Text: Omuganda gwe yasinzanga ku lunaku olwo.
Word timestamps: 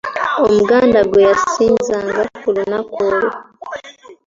Omuganda 0.47 0.99
gwe 1.09 1.21
yasinzanga 1.29 2.21
ku 2.41 2.47
lunaku 2.55 2.93
olwo. 3.09 3.29